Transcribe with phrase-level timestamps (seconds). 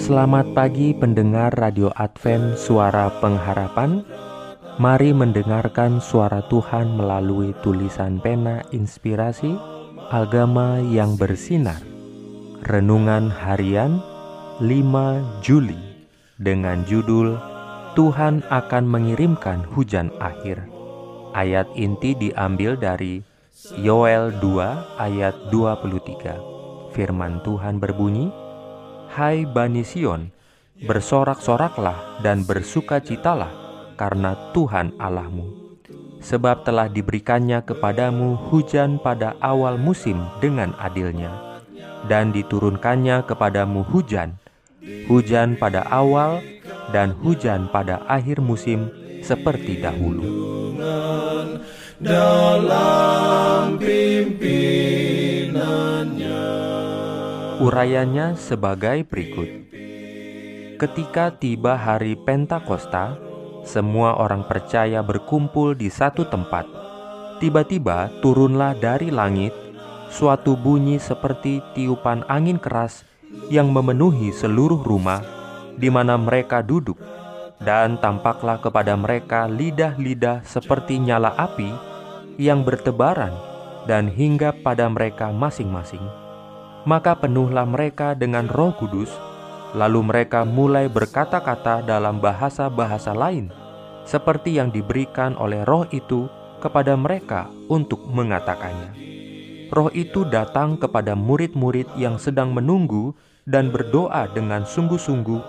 [0.07, 4.07] Selamat pagi pendengar Radio Advent Suara Pengharapan.
[4.79, 9.51] Mari mendengarkan suara Tuhan melalui tulisan pena inspirasi
[10.07, 11.84] Agama yang bersinar.
[12.63, 13.99] Renungan Harian
[14.63, 15.75] 5 Juli
[16.39, 17.35] dengan judul
[17.99, 20.71] Tuhan akan mengirimkan hujan akhir.
[21.35, 23.27] Ayat inti diambil dari
[23.76, 28.46] Yoel 2 ayat 23 Firman Tuhan berbunyi
[29.11, 30.31] Hai Bani Sion
[30.77, 33.49] bersorak-soraklah dan bersukacitalah
[33.98, 35.67] karena Tuhan Allahmu
[36.21, 41.62] sebab telah diberikannya kepadamu hujan pada awal musim dengan adilnya,
[42.12, 44.35] dan diturunkannya kepadamu hujan,
[45.07, 46.41] hujan pada awal
[46.91, 48.89] dan hujan pada akhir musim
[49.21, 50.23] seperti dahulu.
[51.98, 53.82] Dalam
[57.58, 59.50] Urayanya sebagai berikut.
[60.77, 63.18] Ketika tiba hari Pentakosta,
[63.66, 66.69] semua orang percaya berkumpul di satu tempat.
[67.41, 69.58] Tiba-tiba turunlah dari langit
[70.13, 73.02] suatu bunyi seperti tiupan angin keras
[73.50, 75.25] yang memenuhi seluruh rumah
[75.81, 77.02] di mana mereka duduk,
[77.58, 81.74] dan tampaklah kepada mereka lidah-lidah seperti nyala api
[82.38, 83.34] yang bertebaran
[83.90, 86.26] dan hingga pada mereka masing-masing.
[86.88, 89.12] Maka penuhlah mereka dengan Roh Kudus
[89.75, 93.52] Lalu mereka mulai berkata-kata dalam bahasa-bahasa lain,
[94.07, 96.31] seperti yang diberikan oleh roh itu
[96.63, 98.96] kepada mereka untuk mengatakannya.
[99.68, 103.11] Roh itu datang kepada murid-murid yang sedang menunggu
[103.44, 105.44] dan berdoa dengan sungguh-sungguh,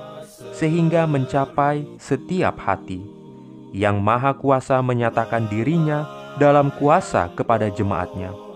[0.50, 2.98] sehingga mencapai setiap hati.
[3.70, 6.02] Yang Maha Kuasa menyatakan dirinya
[6.42, 8.47] dalam kuasa kepada jemaatnya.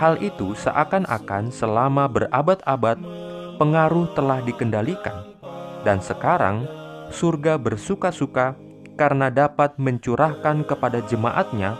[0.00, 2.96] Hal itu seakan-akan selama berabad-abad
[3.60, 5.28] pengaruh telah dikendalikan,
[5.84, 6.64] dan sekarang
[7.12, 8.56] surga bersuka-suka
[8.96, 11.76] karena dapat mencurahkan kepada jemaatnya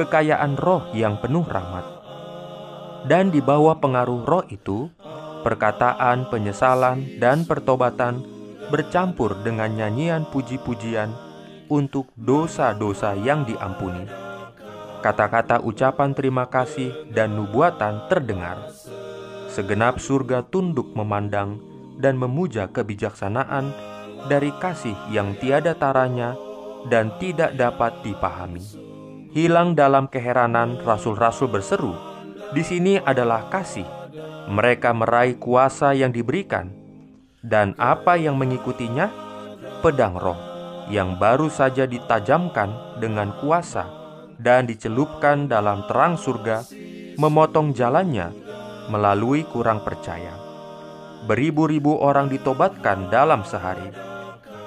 [0.00, 1.84] kekayaan roh yang penuh rahmat.
[3.04, 4.88] Dan di bawah pengaruh roh itu,
[5.44, 8.24] perkataan penyesalan dan pertobatan
[8.72, 11.12] bercampur dengan nyanyian puji-pujian
[11.68, 14.27] untuk dosa-dosa yang diampuni.
[14.98, 18.58] Kata-kata ucapan terima kasih dan nubuatan terdengar
[19.58, 21.58] Segenap surga tunduk memandang
[21.98, 23.74] dan memuja kebijaksanaan
[24.30, 26.38] dari kasih yang tiada taranya
[26.86, 28.62] dan tidak dapat dipahami.
[29.34, 31.90] Hilang dalam keheranan rasul-rasul berseru,
[32.54, 33.82] di sini adalah kasih.
[34.46, 36.70] Mereka meraih kuasa yang diberikan.
[37.42, 39.10] Dan apa yang mengikutinya?
[39.82, 40.38] Pedang roh
[40.86, 43.97] yang baru saja ditajamkan dengan kuasa
[44.38, 46.62] dan dicelupkan dalam terang surga,
[47.18, 48.30] memotong jalannya
[48.88, 50.32] melalui kurang percaya.
[51.26, 53.90] Beribu-ribu orang ditobatkan dalam sehari.